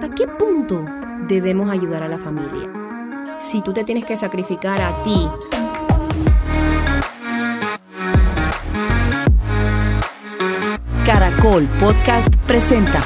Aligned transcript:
¿Hasta 0.00 0.14
qué 0.14 0.26
punto 0.26 0.82
debemos 1.28 1.70
ayudar 1.70 2.02
a 2.02 2.08
la 2.08 2.16
familia? 2.16 3.36
Si 3.38 3.60
tú 3.60 3.74
te 3.74 3.84
tienes 3.84 4.06
que 4.06 4.16
sacrificar 4.16 4.80
a 4.80 5.02
ti 5.02 5.28
Caracol 11.04 11.68
Podcast 11.78 12.34
presenta 12.46 13.02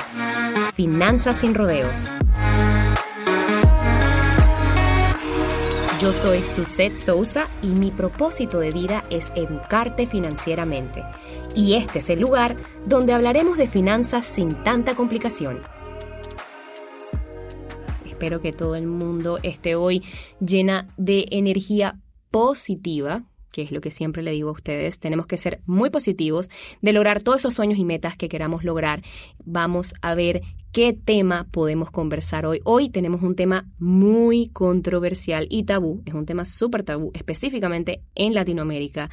Finanzas 0.73 1.39
sin 1.39 1.57
rodeos. 1.57 2.09
Yo 6.01 6.15
soy 6.15 6.45
Suset 6.45 6.95
Sousa 6.95 7.49
y 7.61 7.69
mi 7.69 7.91
propósito 7.91 8.61
de 8.61 8.71
vida 8.71 9.05
es 9.11 9.33
educarte 9.35 10.07
financieramente. 10.07 11.03
Y 11.57 11.75
este 11.75 11.99
es 11.99 12.09
el 12.09 12.21
lugar 12.21 12.55
donde 12.87 13.15
hablaremos 13.15 13.57
de 13.59 13.67
finanzas 13.67 14.27
sin 14.27 14.55
tanta 14.63 14.95
complicación. 14.95 15.61
Espero 18.15 18.41
que 18.41 18.53
todo 18.53 18.77
el 18.77 18.87
mundo 18.87 19.41
esté 19.43 19.75
hoy 19.75 20.01
llena 20.39 20.87
de 20.97 21.27
energía 21.33 21.99
positiva, 22.31 23.25
que 23.51 23.63
es 23.63 23.73
lo 23.73 23.81
que 23.81 23.91
siempre 23.91 24.23
le 24.23 24.31
digo 24.31 24.51
a 24.51 24.53
ustedes, 24.53 25.01
tenemos 25.01 25.27
que 25.27 25.37
ser 25.37 25.63
muy 25.67 25.91
positivos 25.91 26.49
de 26.81 26.93
lograr 26.93 27.23
todos 27.23 27.41
esos 27.41 27.55
sueños 27.55 27.77
y 27.77 27.85
metas 27.85 28.17
que 28.17 28.29
queramos 28.29 28.63
lograr. 28.63 29.03
Vamos 29.45 29.95
a 30.01 30.15
ver 30.15 30.43
qué 30.71 30.93
tema 30.93 31.49
podemos 31.51 31.91
conversar 31.91 32.47
hoy. 32.47 32.61
Hoy 32.63 32.89
tenemos 32.89 33.21
un 33.21 33.35
tema 33.35 33.67
muy 33.81 34.49
controversial 34.51 35.49
y 35.51 35.65
tabú, 35.65 36.01
es 36.07 36.15
un 36.15 36.25
tema 36.25 36.45
súper 36.45 36.85
tabú, 36.85 37.11
específicamente 37.15 38.01
en 38.15 38.33
Latinoamérica, 38.33 39.11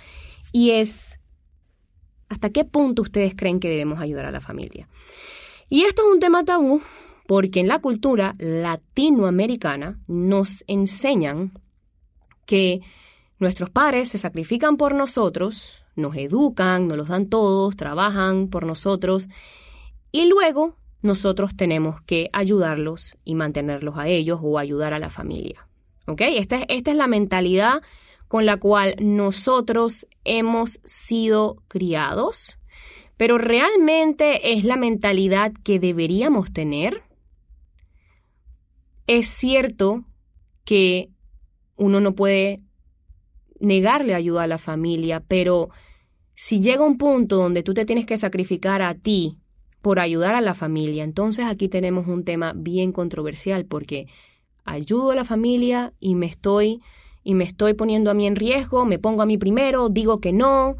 y 0.51 0.69
es 0.69 1.19
hasta 2.29 2.51
qué 2.51 2.65
punto 2.65 3.01
ustedes 3.01 3.33
creen 3.35 3.59
que 3.59 3.67
debemos 3.67 3.99
ayudar 3.99 4.27
a 4.27 4.31
la 4.31 4.41
familia. 4.41 4.87
Y 5.69 5.85
esto 5.85 6.03
es 6.07 6.13
un 6.13 6.19
tema 6.19 6.45
tabú 6.45 6.83
porque 7.31 7.61
en 7.61 7.69
la 7.69 7.79
cultura 7.79 8.33
latinoamericana 8.39 9.97
nos 10.05 10.65
enseñan 10.67 11.53
que 12.45 12.81
nuestros 13.39 13.69
padres 13.69 14.09
se 14.09 14.17
sacrifican 14.17 14.75
por 14.75 14.93
nosotros, 14.93 15.85
nos 15.95 16.17
educan, 16.17 16.89
nos 16.89 16.97
los 16.97 17.07
dan 17.07 17.29
todos, 17.29 17.77
trabajan 17.77 18.49
por 18.49 18.65
nosotros, 18.65 19.29
y 20.11 20.25
luego 20.25 20.75
nosotros 21.01 21.55
tenemos 21.55 22.01
que 22.01 22.27
ayudarlos 22.33 23.15
y 23.23 23.35
mantenerlos 23.35 23.97
a 23.97 24.09
ellos 24.09 24.41
o 24.43 24.59
ayudar 24.59 24.91
a 24.91 24.99
la 24.99 25.09
familia. 25.09 25.69
¿Ok? 26.07 26.23
Esta 26.35 26.57
es, 26.57 26.65
esta 26.67 26.91
es 26.91 26.97
la 26.97 27.07
mentalidad 27.07 27.81
con 28.27 28.45
la 28.45 28.57
cual 28.57 28.97
nosotros 28.99 30.05
hemos 30.25 30.81
sido 30.83 31.63
criados, 31.69 32.59
pero 33.15 33.37
realmente 33.37 34.51
es 34.51 34.65
la 34.65 34.75
mentalidad 34.75 35.53
que 35.63 35.79
deberíamos 35.79 36.51
tener. 36.51 37.03
Es 39.13 39.27
cierto 39.27 40.05
que 40.63 41.09
uno 41.75 41.99
no 41.99 42.15
puede 42.15 42.61
negarle 43.59 44.15
ayuda 44.15 44.43
a 44.43 44.47
la 44.47 44.57
familia, 44.57 45.21
pero 45.27 45.69
si 46.33 46.61
llega 46.61 46.85
un 46.85 46.97
punto 46.97 47.35
donde 47.35 47.61
tú 47.61 47.73
te 47.73 47.83
tienes 47.83 48.05
que 48.05 48.15
sacrificar 48.15 48.81
a 48.81 48.95
ti 48.95 49.37
por 49.81 49.99
ayudar 49.99 50.33
a 50.33 50.39
la 50.39 50.53
familia. 50.53 51.03
Entonces 51.03 51.45
aquí 51.45 51.67
tenemos 51.67 52.07
un 52.07 52.23
tema 52.23 52.53
bien 52.55 52.93
controversial 52.93 53.65
porque 53.65 54.07
ayudo 54.63 55.11
a 55.11 55.15
la 55.15 55.25
familia 55.25 55.91
y 55.99 56.15
me 56.15 56.27
estoy 56.27 56.81
y 57.21 57.33
me 57.33 57.43
estoy 57.43 57.73
poniendo 57.73 58.11
a 58.11 58.13
mí 58.13 58.25
en 58.27 58.37
riesgo, 58.37 58.85
me 58.85 58.97
pongo 58.97 59.23
a 59.23 59.25
mí 59.25 59.37
primero, 59.37 59.89
digo 59.89 60.21
que 60.21 60.31
no. 60.31 60.77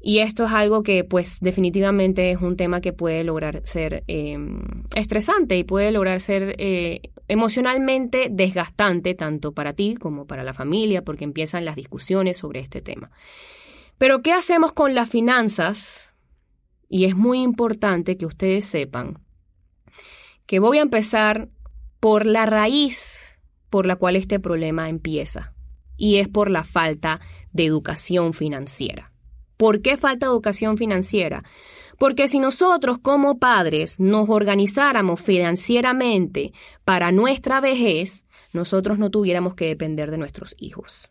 Y 0.00 0.18
esto 0.18 0.46
es 0.46 0.52
algo 0.52 0.82
que 0.82 1.04
pues 1.04 1.38
definitivamente 1.40 2.32
es 2.32 2.40
un 2.40 2.56
tema 2.56 2.80
que 2.80 2.92
puede 2.92 3.22
lograr 3.22 3.62
ser 3.64 4.02
em, 4.08 4.60
estresante 4.96 5.56
y 5.56 5.62
puede 5.62 5.92
lograr 5.92 6.20
ser 6.20 6.56
eh, 6.58 7.00
emocionalmente 7.28 8.28
desgastante 8.30 9.14
tanto 9.14 9.52
para 9.52 9.74
ti 9.74 9.94
como 9.94 10.26
para 10.26 10.42
la 10.42 10.54
familia 10.54 11.04
porque 11.04 11.24
empiezan 11.24 11.64
las 11.64 11.76
discusiones 11.76 12.38
sobre 12.38 12.60
este 12.60 12.80
tema. 12.80 13.10
Pero 13.98 14.22
¿qué 14.22 14.32
hacemos 14.32 14.72
con 14.72 14.94
las 14.94 15.08
finanzas 15.08 16.12
y 16.88 17.04
es 17.04 17.14
muy 17.14 17.42
importante 17.42 18.16
que 18.16 18.26
ustedes 18.26 18.64
sepan 18.64 19.18
que 20.46 20.58
voy 20.58 20.78
a 20.78 20.82
empezar 20.82 21.50
por 22.00 22.24
la 22.24 22.46
raíz 22.46 23.28
por 23.70 23.86
la 23.86 23.96
cual 23.96 24.16
este 24.16 24.40
problema 24.40 24.88
empieza, 24.88 25.54
y 25.96 26.16
es 26.16 26.28
por 26.28 26.50
la 26.50 26.64
falta 26.64 27.20
de 27.52 27.66
educación 27.66 28.32
financiera. 28.32 29.12
¿Por 29.56 29.82
qué 29.82 29.96
falta 29.96 30.26
educación 30.26 30.78
financiera? 30.78 31.42
Porque 31.98 32.28
si 32.28 32.38
nosotros 32.38 32.98
como 32.98 33.38
padres 33.38 33.98
nos 33.98 34.28
organizáramos 34.28 35.20
financieramente 35.20 36.52
para 36.84 37.10
nuestra 37.10 37.60
vejez, 37.60 38.24
nosotros 38.52 38.98
no 38.98 39.10
tuviéramos 39.10 39.54
que 39.54 39.66
depender 39.66 40.10
de 40.10 40.18
nuestros 40.18 40.54
hijos. 40.58 41.10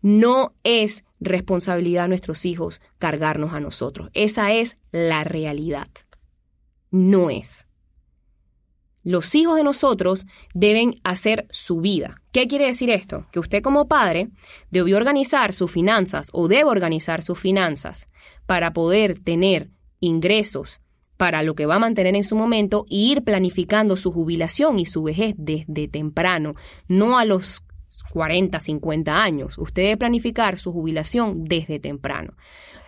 No 0.00 0.54
es 0.62 1.04
responsabilidad 1.18 2.02
de 2.04 2.08
nuestros 2.10 2.46
hijos 2.46 2.80
cargarnos 2.98 3.52
a 3.52 3.60
nosotros. 3.60 4.10
Esa 4.14 4.52
es 4.52 4.78
la 4.92 5.24
realidad. 5.24 5.88
No 6.90 7.28
es. 7.28 7.66
Los 9.02 9.34
hijos 9.34 9.56
de 9.56 9.64
nosotros 9.64 10.26
deben 10.54 11.00
hacer 11.04 11.46
su 11.50 11.80
vida. 11.80 12.22
¿Qué 12.32 12.46
quiere 12.46 12.66
decir 12.66 12.90
esto? 12.90 13.26
Que 13.32 13.40
usted 13.40 13.62
como 13.62 13.88
padre 13.88 14.28
debió 14.70 14.96
organizar 14.96 15.52
sus 15.52 15.70
finanzas 15.70 16.28
o 16.32 16.48
debe 16.48 16.64
organizar 16.64 17.22
sus 17.22 17.38
finanzas 17.38 18.08
para 18.46 18.72
poder 18.72 19.18
tener 19.18 19.70
ingresos 20.00 20.80
para 21.16 21.42
lo 21.42 21.54
que 21.54 21.66
va 21.66 21.76
a 21.76 21.80
mantener 21.80 22.16
en 22.16 22.24
su 22.24 22.34
momento 22.34 22.86
e 22.88 22.96
ir 22.96 23.24
planificando 23.24 23.96
su 23.96 24.10
jubilación 24.10 24.78
y 24.78 24.86
su 24.86 25.02
vejez 25.02 25.34
desde 25.36 25.86
temprano, 25.86 26.54
no 26.88 27.18
a 27.18 27.24
los 27.24 27.62
40, 28.12 28.58
50 28.58 29.22
años. 29.22 29.58
Usted 29.58 29.82
debe 29.82 29.96
planificar 29.96 30.58
su 30.58 30.72
jubilación 30.72 31.44
desde 31.44 31.78
temprano. 31.78 32.34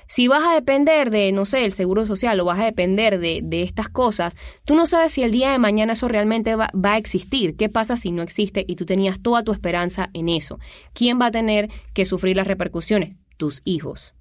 Si 0.07 0.29
vas 0.29 0.43
a 0.45 0.55
depender 0.55 1.11
de, 1.11 1.33
no 1.33 1.47
sé, 1.47 1.65
el 1.65 1.73
seguro 1.73 2.05
social 2.05 2.39
o 2.41 2.45
vas 2.45 2.61
a 2.61 2.65
depender 2.65 3.19
de, 3.19 3.41
de 3.43 3.63
estas 3.63 3.89
cosas, 3.89 4.37
tú 4.65 4.75
no 4.75 4.85
sabes 4.87 5.13
si 5.13 5.23
el 5.23 5.31
día 5.31 5.51
de 5.51 5.59
mañana 5.59 5.95
eso 5.95 6.09
realmente 6.09 6.55
va, 6.55 6.71
a 6.83 6.99
existir. 6.99 7.57
¿Qué 7.57 7.69
pasa 7.69 7.97
si 7.97 8.13
no 8.13 8.23
existe 8.23 8.65
y 8.67 8.77
tú 8.77 8.85
tenías 8.85 9.23
toda 9.23 9.43
tu 9.43 9.53
esperanza 9.53 10.11
en 10.13 10.29
eso? 10.29 10.59
¿Quién 10.93 11.19
va 11.21 11.27
a 11.27 11.31
tener 11.31 11.71
que 11.95 12.05
sufrir 12.05 12.37
las 12.37 12.47
repercusiones? 12.47 13.17
Tus 13.39 13.63
hijos. 13.65 14.15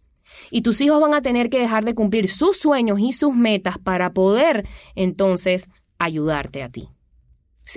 Y 0.50 0.62
tus 0.62 0.82
hijos 0.82 1.00
van 1.00 1.14
a 1.14 1.22
tener 1.22 1.50
que 1.50 1.60
dejar 1.60 1.86
de 1.86 1.96
cumplir 1.96 2.28
sus 2.28 2.58
sueños 2.58 3.00
y 3.00 3.14
sus 3.14 3.36
metas 3.36 3.78
para 3.78 4.14
poder 4.14 4.68
entonces 4.96 5.70
ayudarte 5.98 6.64
a 6.64 6.70
ti. 6.70 6.90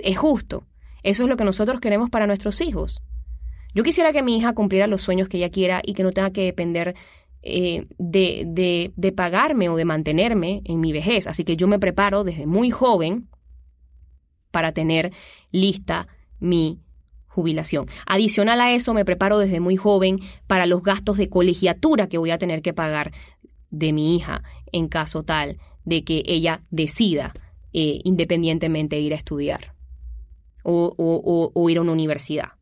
Es 0.03 0.17
justo. 0.17 0.65
Eso 1.03 1.23
es 1.23 1.29
lo 1.29 1.37
que 1.37 1.43
nosotros 1.43 1.79
queremos 1.79 2.09
para 2.09 2.27
nuestros 2.27 2.61
hijos. 2.61 3.01
Yo 3.73 3.83
quisiera 3.83 4.13
que 4.13 4.23
mi 4.23 4.37
hija 4.37 4.53
cumpliera 4.53 4.87
los 4.87 5.01
sueños 5.01 5.29
que 5.29 5.37
ella 5.37 5.51
quiera 5.51 5.81
y 5.83 5.93
que 5.93 6.03
no 6.03 6.11
tenga 6.11 6.31
que 6.31 6.43
depender 6.43 6.95
eh, 7.43 7.87
de, 7.97 8.45
de, 8.47 8.93
de 8.95 9.11
pagarme 9.11 9.69
o 9.69 9.75
de 9.75 9.85
mantenerme 9.85 10.61
en 10.65 10.79
mi 10.79 10.93
vejez. 10.93 11.27
Así 11.27 11.43
que 11.43 11.57
yo 11.57 11.67
me 11.67 11.77
preparo 11.77 12.23
desde 12.23 12.47
muy 12.47 12.71
joven 12.71 13.29
para 14.49 14.71
tener 14.71 15.11
lista 15.51 16.07
mi 16.39 16.79
jubilación. 17.35 17.85
Adicional 18.05 18.61
a 18.61 18.71
eso, 18.71 18.93
me 18.93 19.03
preparo 19.03 19.37
desde 19.37 19.59
muy 19.59 19.75
joven 19.75 20.19
para 20.47 20.65
los 20.65 20.81
gastos 20.81 21.17
de 21.17 21.29
colegiatura 21.29 22.07
que 22.07 22.17
voy 22.17 22.31
a 22.31 22.37
tener 22.37 22.61
que 22.61 22.73
pagar 22.73 23.11
de 23.71 23.91
mi 23.91 24.15
hija 24.15 24.41
en 24.71 24.87
caso 24.87 25.23
tal 25.23 25.57
de 25.83 26.05
que 26.05 26.23
ella 26.25 26.61
decida 26.71 27.33
eh, 27.73 27.99
independientemente 28.05 28.99
ir 29.01 29.11
a 29.11 29.17
estudiar 29.17 29.75
o, 30.63 30.93
o, 31.53 31.69
ir 31.69 31.77
a 31.77 31.81
una 31.81 31.91
universidad. 31.91 32.53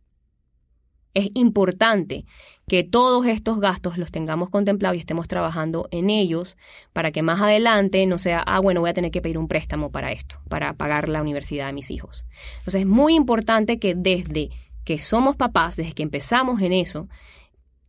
Es 1.13 1.29
importante 1.35 2.25
que 2.67 2.83
todos 2.83 3.27
estos 3.27 3.59
gastos 3.59 3.99
los 3.99 4.09
tengamos 4.09 4.49
contemplados 4.49 4.97
y 4.97 4.99
estemos 4.99 5.27
trabajando 5.27 5.87
en 5.91 6.09
ellos 6.09 6.57
para 6.91 7.11
que 7.11 7.21
más 7.21 7.39
adelante 7.39 8.05
no 8.07 8.17
sea, 8.17 8.39
ah, 8.39 8.59
bueno, 8.59 8.81
voy 8.81 8.89
a 8.89 8.95
tener 8.95 9.11
que 9.11 9.21
pedir 9.21 9.37
un 9.37 9.47
préstamo 9.47 9.91
para 9.91 10.11
esto, 10.11 10.41
para 10.49 10.73
pagar 10.73 11.07
la 11.07 11.21
universidad 11.21 11.67
de 11.67 11.73
mis 11.73 11.91
hijos. 11.91 12.25
Entonces 12.57 12.81
es 12.81 12.87
muy 12.87 13.13
importante 13.13 13.77
que 13.77 13.93
desde 13.93 14.49
que 14.83 14.99
somos 14.99 15.35
papás, 15.35 15.75
desde 15.75 15.93
que 15.93 16.03
empezamos 16.03 16.61
en 16.61 16.73
eso, 16.73 17.07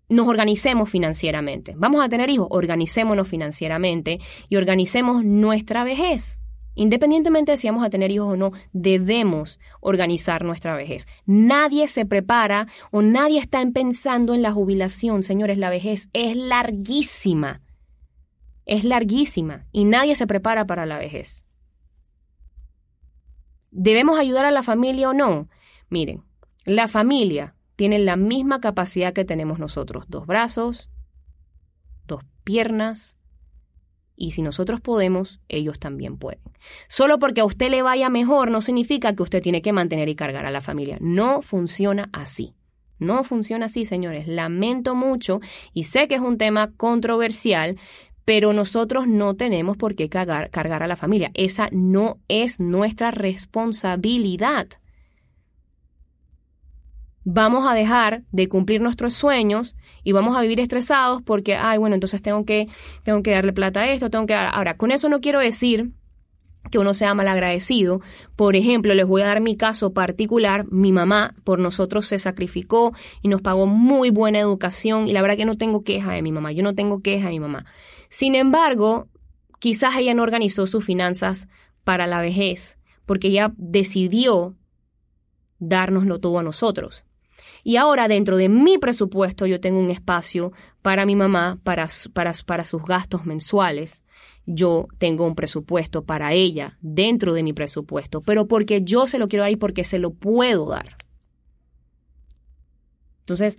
nos 0.08 0.28
organicemos 0.28 0.90
financieramente. 0.90 1.74
Vamos 1.76 2.04
a 2.04 2.08
tener 2.08 2.30
hijos, 2.30 2.48
organicémonos 2.50 3.26
financieramente 3.26 4.20
y 4.48 4.56
organicemos 4.56 5.24
nuestra 5.24 5.84
vejez. 5.84 6.38
Independientemente 6.76 7.52
de 7.52 7.56
si 7.56 7.68
vamos 7.68 7.84
a 7.84 7.90
tener 7.90 8.10
hijos 8.10 8.32
o 8.32 8.36
no, 8.36 8.52
debemos 8.72 9.60
organizar 9.80 10.44
nuestra 10.44 10.74
vejez. 10.74 11.06
Nadie 11.24 11.86
se 11.88 12.04
prepara 12.04 12.66
o 12.90 13.00
nadie 13.00 13.38
está 13.38 13.64
pensando 13.72 14.34
en 14.34 14.42
la 14.42 14.52
jubilación, 14.52 15.22
señores. 15.22 15.56
La 15.56 15.70
vejez 15.70 16.08
es 16.12 16.36
larguísima. 16.36 17.62
Es 18.66 18.84
larguísima 18.84 19.66
y 19.72 19.84
nadie 19.84 20.16
se 20.16 20.26
prepara 20.26 20.66
para 20.66 20.84
la 20.84 20.98
vejez. 20.98 21.46
¿Debemos 23.70 24.18
ayudar 24.18 24.44
a 24.44 24.50
la 24.50 24.62
familia 24.62 25.10
o 25.10 25.14
no? 25.14 25.48
Miren, 25.90 26.24
la 26.64 26.88
familia 26.88 27.54
tiene 27.76 27.98
la 27.98 28.16
misma 28.16 28.60
capacidad 28.60 29.12
que 29.12 29.24
tenemos 29.24 29.58
nosotros. 29.58 30.04
Dos 30.08 30.26
brazos, 30.26 30.90
dos 32.06 32.22
piernas, 32.44 33.16
Y 34.16 34.30
si 34.30 34.42
nosotros 34.42 34.80
podemos, 34.80 35.40
ellos 35.48 35.78
también 35.80 36.18
pueden. 36.18 36.40
Solo 36.86 37.18
porque 37.18 37.40
a 37.40 37.44
usted 37.44 37.68
le 37.70 37.82
vaya 37.82 38.08
mejor 38.10 38.50
no 38.50 38.60
significa 38.60 39.14
que 39.14 39.22
usted 39.24 39.42
tiene 39.42 39.60
que 39.60 39.72
mantener 39.72 40.08
y 40.08 40.14
cargar 40.14 40.46
a 40.46 40.52
la 40.52 40.60
familia. 40.60 40.98
No 41.00 41.42
funciona 41.42 42.10
así. 42.12 42.54
No 43.00 43.24
funciona 43.24 43.66
así, 43.66 43.84
señores. 43.84 44.28
Lamento 44.28 44.94
mucho 44.94 45.40
y 45.72 45.84
sé 45.84 46.06
que 46.06 46.14
es 46.14 46.20
un 46.20 46.38
tema 46.38 46.70
controversial, 46.76 47.76
pero 48.24 48.52
nosotros 48.52 49.08
no 49.08 49.34
tenemos 49.34 49.76
por 49.76 49.96
qué 49.96 50.08
cargar, 50.08 50.50
cargar 50.50 50.82
a 50.84 50.86
la 50.86 50.96
familia. 50.96 51.32
Esa 51.34 51.68
no 51.72 52.20
es 52.28 52.60
nuestra 52.60 53.10
responsabilidad. 53.10 54.68
Vamos 57.24 57.66
a 57.66 57.74
dejar 57.74 58.22
de 58.32 58.48
cumplir 58.48 58.80
nuestros 58.80 59.14
sueños 59.14 59.74
y 60.02 60.12
vamos 60.12 60.36
a 60.36 60.42
vivir 60.42 60.60
estresados 60.60 61.22
porque, 61.22 61.56
ay, 61.56 61.78
bueno, 61.78 61.94
entonces 61.94 62.20
tengo 62.20 62.44
que, 62.44 62.68
tengo 63.02 63.22
que 63.22 63.30
darle 63.30 63.52
plata 63.52 63.80
a 63.80 63.90
esto, 63.90 64.10
tengo 64.10 64.26
que... 64.26 64.34
Ahora, 64.34 64.76
con 64.76 64.90
eso 64.90 65.08
no 65.08 65.20
quiero 65.20 65.40
decir 65.40 65.92
que 66.70 66.78
uno 66.78 66.94
sea 66.94 67.14
malagradecido. 67.14 68.00
Por 68.36 68.56
ejemplo, 68.56 68.94
les 68.94 69.06
voy 69.06 69.22
a 69.22 69.26
dar 69.26 69.40
mi 69.40 69.56
caso 69.56 69.92
particular. 69.92 70.66
Mi 70.70 70.92
mamá 70.92 71.34
por 71.44 71.58
nosotros 71.58 72.06
se 72.06 72.18
sacrificó 72.18 72.92
y 73.22 73.28
nos 73.28 73.42
pagó 73.42 73.66
muy 73.66 74.10
buena 74.10 74.38
educación 74.38 75.08
y 75.08 75.12
la 75.12 75.22
verdad 75.22 75.36
que 75.36 75.44
no 75.44 75.56
tengo 75.56 75.82
queja 75.82 76.12
de 76.12 76.22
mi 76.22 76.32
mamá. 76.32 76.52
Yo 76.52 76.62
no 76.62 76.74
tengo 76.74 77.00
queja 77.00 77.26
de 77.26 77.32
mi 77.32 77.40
mamá. 77.40 77.64
Sin 78.08 78.34
embargo, 78.34 79.08
quizás 79.60 79.96
ella 79.96 80.14
no 80.14 80.22
organizó 80.22 80.66
sus 80.66 80.84
finanzas 80.84 81.48
para 81.84 82.06
la 82.06 82.20
vejez 82.20 82.78
porque 83.06 83.28
ella 83.28 83.52
decidió 83.56 84.56
dárnoslo 85.58 86.20
todo 86.20 86.38
a 86.38 86.42
nosotros. 86.42 87.04
Y 87.64 87.76
ahora 87.76 88.06
dentro 88.06 88.36
de 88.36 88.48
mi 88.48 88.78
presupuesto 88.78 89.46
yo 89.46 89.58
tengo 89.58 89.80
un 89.80 89.90
espacio 89.90 90.52
para 90.82 91.06
mi 91.06 91.16
mamá, 91.16 91.58
para, 91.64 91.88
para, 92.12 92.32
para 92.46 92.64
sus 92.64 92.84
gastos 92.84 93.26
mensuales 93.26 94.04
yo 94.46 94.88
tengo 94.98 95.26
un 95.26 95.34
presupuesto 95.34 96.04
para 96.04 96.32
ella 96.32 96.78
dentro 96.80 97.32
de 97.32 97.42
mi 97.42 97.52
presupuesto, 97.52 98.20
pero 98.20 98.46
porque 98.46 98.82
yo 98.82 99.06
se 99.06 99.18
lo 99.18 99.28
quiero 99.28 99.44
dar 99.44 99.52
y 99.52 99.56
porque 99.56 99.84
se 99.84 99.98
lo 99.98 100.12
puedo 100.12 100.68
dar. 100.68 100.96
Entonces, 103.20 103.58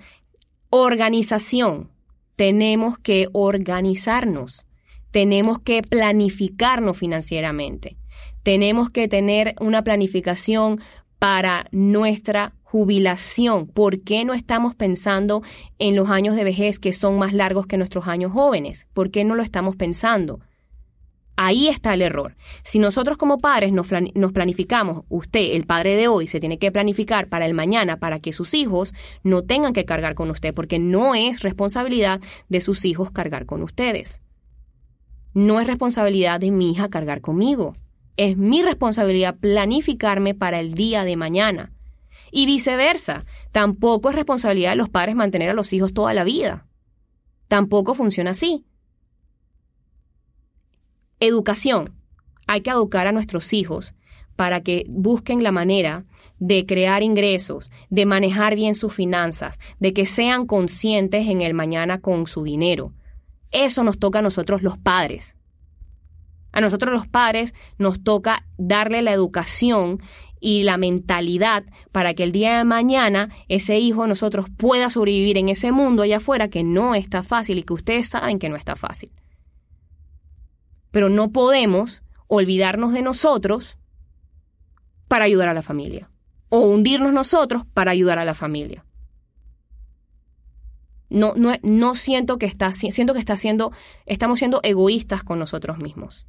organización. 0.70 1.92
Tenemos 2.36 3.00
que 3.00 3.30
organizarnos. 3.32 4.66
Tenemos 5.12 5.60
que 5.60 5.82
planificarnos 5.82 6.98
financieramente. 6.98 7.98
Tenemos 8.44 8.90
que 8.90 9.08
tener 9.08 9.56
una 9.62 9.84
planificación 9.84 10.82
para 11.18 11.66
nuestra 11.72 12.54
jubilación. 12.76 13.68
¿Por 13.68 14.02
qué 14.02 14.26
no 14.26 14.34
estamos 14.34 14.76
pensando 14.76 15.44
en 15.80 15.96
los 15.96 16.10
años 16.10 16.36
de 16.36 16.44
vejez 16.44 16.78
que 16.78 16.92
son 16.92 17.18
más 17.18 17.32
largos 17.32 17.68
que 17.68 17.78
nuestros 17.78 18.06
años 18.10 18.34
jóvenes? 18.34 18.86
¿Por 18.92 19.12
qué 19.12 19.24
no 19.24 19.34
lo 19.36 19.44
estamos 19.44 19.78
pensando? 19.78 20.42
Ahí 21.38 21.70
está 21.70 21.94
el 21.94 22.02
error. 22.02 22.36
Si 22.64 22.80
nosotros 22.80 23.18
como 23.18 23.38
padres 23.38 23.72
nos, 23.72 23.88
planificamos, 24.34 25.06
usted, 25.08 25.54
el 25.54 25.66
padre 25.66 25.96
de 25.96 26.10
hoy, 26.10 26.28
se 26.28 26.42
tiene 26.42 26.60
que 26.60 26.70
planificar 26.70 27.30
para 27.30 27.46
el 27.46 27.54
mañana 27.54 27.96
para 27.96 28.20
que 28.20 28.34
sus 28.34 28.54
hijos 28.54 28.94
no 29.24 29.44
tengan 29.44 29.72
que 29.72 29.86
cargar 29.86 30.14
con 30.14 30.30
usted, 30.30 30.54
porque 30.54 30.78
no 30.78 31.16
es 31.16 31.44
responsabilidad 31.44 32.20
de 32.50 32.60
sus 32.60 32.84
hijos 32.84 33.10
cargar 33.10 33.46
con 33.46 33.64
ustedes. 33.64 34.20
No 35.34 35.62
es 35.62 35.68
responsabilidad 35.68 36.42
de 36.42 36.52
mi 36.52 36.72
hija 36.72 36.90
cargar 36.90 37.22
conmigo. 37.22 37.72
Es 38.18 38.36
mi 38.36 38.64
responsabilidad 38.64 39.38
planificarme 39.40 40.34
para 40.34 40.60
el 40.60 40.74
día 40.74 41.06
de 41.06 41.16
mañana. 41.16 41.72
Y 42.32 42.46
viceversa, 42.46 43.24
tampoco 43.52 44.10
es 44.10 44.16
responsabilidad 44.16 44.72
de 44.72 44.76
los 44.78 44.90
padres 44.90 45.16
mantener 45.16 45.50
a 45.50 45.54
los 45.54 45.74
hijos 45.74 45.94
toda 45.94 46.14
la 46.14 46.24
vida. 46.24 46.68
Tampoco 47.48 47.94
funciona 47.94 48.32
así. 48.32 48.66
Educación. 51.20 51.96
Hay 52.48 52.62
que 52.62 52.70
educar 52.70 53.08
a 53.08 53.12
nuestros 53.12 53.54
hijos 53.54 53.96
para 54.36 54.62
que 54.62 54.86
busquen 54.90 55.44
la 55.44 55.52
manera 55.52 56.06
de 56.40 56.66
crear 56.66 57.04
ingresos, 57.04 57.72
de 57.90 58.06
manejar 58.06 58.56
bien 58.56 58.76
sus 58.76 58.94
finanzas, 58.94 59.60
de 59.80 59.94
que 59.94 60.06
sean 60.06 60.46
conscientes 60.46 61.28
en 61.28 61.42
el 61.42 61.54
mañana 61.54 62.02
con 62.02 62.28
su 62.28 62.44
dinero. 62.44 62.94
Eso 63.52 63.84
nos 63.84 63.98
toca 63.98 64.20
a 64.20 64.22
nosotros 64.22 64.62
los 64.62 64.78
padres. 64.78 65.38
A 66.52 66.62
nosotros 66.62 66.94
los 66.94 67.08
padres 67.08 67.54
nos 67.78 68.04
toca 68.04 68.46
darle 68.58 69.02
la 69.02 69.12
educación 69.12 70.02
y 70.40 70.64
la 70.64 70.78
mentalidad 70.78 71.64
para 71.92 72.14
que 72.14 72.24
el 72.24 72.32
día 72.32 72.58
de 72.58 72.64
mañana 72.64 73.30
ese 73.48 73.80
hijo 73.80 74.08
nosotros 74.08 74.48
pueda 74.56 74.90
sobrevivir 74.90 75.38
en 75.38 75.50
ese 75.50 75.72
mundo 75.72 76.04
allá 76.04 76.18
afuera 76.18 76.50
que 76.50 76.64
no 76.64 76.96
está 76.96 77.24
fácil 77.24 77.58
y 77.58 77.64
que 77.64 77.74
ustedes 77.74 78.10
saben 78.10 78.40
que 78.40 78.50
no 78.50 78.56
está 78.56 78.76
fácil 78.76 79.12
pero 80.96 81.10
no 81.10 81.34
podemos 81.34 82.04
olvidarnos 82.28 82.94
de 82.94 83.02
nosotros 83.02 83.78
para 85.10 85.26
ayudar 85.26 85.50
a 85.50 85.54
la 85.54 85.62
familia 85.62 86.10
o 86.48 86.60
hundirnos 86.60 87.12
nosotros 87.12 87.64
para 87.74 87.92
ayudar 87.92 88.18
a 88.18 88.24
la 88.24 88.34
familia. 88.34 88.86
No, 91.10 91.34
no, 91.36 91.54
no 91.64 91.96
siento 91.96 92.38
que 92.38 92.46
está, 92.46 92.72
siento 92.72 93.14
que 93.14 93.20
está 93.20 93.36
estamos 94.06 94.40
siendo 94.40 94.62
egoístas 94.64 95.22
con 95.24 95.38
nosotros 95.38 95.80
mismos. 95.84 96.28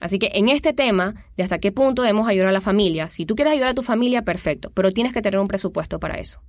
Así 0.00 0.18
que 0.18 0.30
en 0.34 0.48
este 0.48 0.72
tema, 0.72 1.12
de 1.36 1.42
hasta 1.42 1.58
qué 1.58 1.72
punto 1.72 2.02
debemos 2.02 2.28
ayudar 2.28 2.48
a 2.48 2.52
la 2.52 2.60
familia, 2.60 3.08
si 3.08 3.26
tú 3.26 3.34
quieres 3.34 3.52
ayudar 3.52 3.70
a 3.70 3.74
tu 3.74 3.82
familia, 3.82 4.22
perfecto, 4.22 4.70
pero 4.74 4.92
tienes 4.92 5.12
que 5.12 5.22
tener 5.22 5.40
un 5.40 5.48
presupuesto 5.48 5.98
para 5.98 6.18
eso 6.18 6.40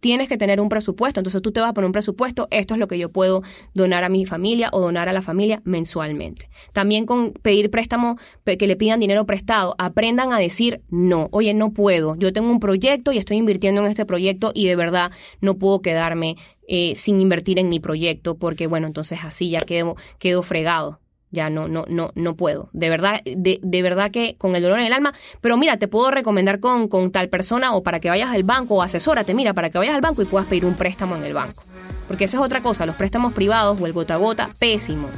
tienes 0.00 0.28
que 0.28 0.36
tener 0.36 0.60
un 0.60 0.68
presupuesto. 0.68 1.20
Entonces 1.20 1.40
tú 1.42 1.52
te 1.52 1.60
vas 1.60 1.70
a 1.70 1.74
poner 1.74 1.86
un 1.86 1.92
presupuesto, 1.92 2.48
esto 2.50 2.74
es 2.74 2.80
lo 2.80 2.88
que 2.88 2.98
yo 2.98 3.10
puedo 3.10 3.42
donar 3.74 4.02
a 4.02 4.08
mi 4.08 4.26
familia 4.26 4.70
o 4.72 4.80
donar 4.80 5.08
a 5.08 5.12
la 5.12 5.22
familia 5.22 5.62
mensualmente. 5.64 6.48
También 6.72 7.06
con 7.06 7.32
pedir 7.32 7.70
préstamo, 7.70 8.18
que 8.44 8.66
le 8.66 8.76
pidan 8.76 8.98
dinero 8.98 9.26
prestado, 9.26 9.76
aprendan 9.78 10.32
a 10.32 10.38
decir 10.38 10.82
no, 10.88 11.28
oye, 11.30 11.54
no 11.54 11.72
puedo, 11.72 12.16
yo 12.16 12.32
tengo 12.32 12.50
un 12.50 12.58
proyecto 12.58 13.12
y 13.12 13.18
estoy 13.18 13.36
invirtiendo 13.36 13.80
en 13.80 13.86
este 13.86 14.04
proyecto 14.04 14.50
y 14.54 14.66
de 14.66 14.74
verdad 14.74 15.12
no 15.40 15.56
puedo 15.56 15.82
quedarme 15.82 16.36
eh, 16.66 16.94
sin 16.96 17.20
invertir 17.20 17.58
en 17.58 17.68
mi 17.68 17.78
proyecto 17.78 18.36
porque 18.36 18.66
bueno, 18.66 18.86
entonces 18.86 19.20
así 19.22 19.50
ya 19.50 19.60
quedo, 19.60 19.96
quedo 20.18 20.42
fregado 20.42 21.00
ya 21.30 21.50
no, 21.50 21.68
no, 21.68 21.84
no, 21.88 22.12
no 22.14 22.36
puedo. 22.36 22.68
De 22.72 22.88
verdad, 22.88 23.20
de, 23.24 23.60
de, 23.62 23.82
verdad 23.82 24.10
que 24.10 24.36
con 24.36 24.56
el 24.56 24.62
dolor 24.62 24.80
en 24.80 24.86
el 24.86 24.92
alma, 24.92 25.14
pero 25.40 25.56
mira, 25.56 25.76
te 25.78 25.88
puedo 25.88 26.10
recomendar 26.10 26.60
con, 26.60 26.88
con 26.88 27.12
tal 27.12 27.28
persona 27.28 27.74
o 27.74 27.82
para 27.82 28.00
que 28.00 28.08
vayas 28.08 28.30
al 28.30 28.42
banco 28.42 28.76
o 28.76 28.82
asesórate, 28.82 29.34
mira, 29.34 29.54
para 29.54 29.70
que 29.70 29.78
vayas 29.78 29.94
al 29.94 30.00
banco 30.00 30.22
y 30.22 30.24
puedas 30.24 30.48
pedir 30.48 30.64
un 30.64 30.74
préstamo 30.74 31.16
en 31.16 31.24
el 31.24 31.34
banco. 31.34 31.62
Porque 32.08 32.24
esa 32.24 32.38
es 32.38 32.42
otra 32.42 32.60
cosa, 32.60 32.86
los 32.86 32.96
préstamos 32.96 33.32
privados 33.32 33.80
o 33.80 33.86
el 33.86 33.92
gota 33.92 34.14
a 34.14 34.16
gota, 34.16 34.50
pésimo. 34.58 35.08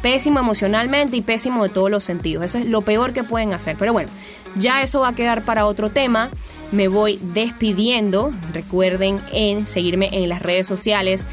Pésimo 0.00 0.40
emocionalmente 0.40 1.16
y 1.18 1.20
pésimo 1.20 1.62
de 1.64 1.68
todos 1.68 1.90
los 1.90 2.04
sentidos. 2.04 2.42
Eso 2.44 2.56
es 2.56 2.66
lo 2.66 2.80
peor 2.80 3.12
que 3.12 3.22
pueden 3.22 3.52
hacer. 3.52 3.76
Pero 3.78 3.92
bueno, 3.92 4.08
ya 4.56 4.80
eso 4.80 5.00
va 5.00 5.08
a 5.08 5.14
quedar 5.14 5.42
para 5.42 5.66
otro 5.66 5.90
tema. 5.90 6.30
Me 6.72 6.88
voy 6.88 7.18
despidiendo. 7.34 8.32
Recuerden 8.54 9.20
en 9.32 9.66
seguirme 9.66 10.08
en 10.12 10.30
las 10.30 10.40
redes 10.40 10.66
sociales 10.66 11.26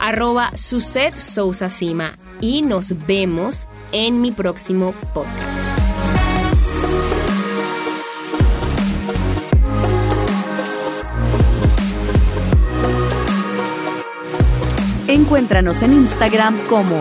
arroba 0.00 0.50
Suset 0.56 1.14
Sousa 1.16 1.70
Cima 1.70 2.12
y 2.40 2.62
nos 2.62 3.06
vemos 3.06 3.68
en 3.92 4.20
mi 4.20 4.32
próximo 4.32 4.94
podcast. 5.12 5.70
Encuéntranos 15.06 15.82
en 15.82 15.92
Instagram 15.92 16.56
como 16.68 16.96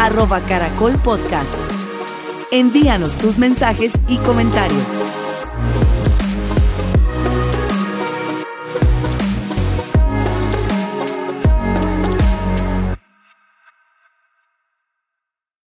arroba 0.00 0.40
caracol 0.40 0.94
podcast. 1.04 1.54
Envíanos 2.50 3.16
tus 3.16 3.38
mensajes 3.38 3.92
y 4.08 4.16
comentarios. 4.18 5.11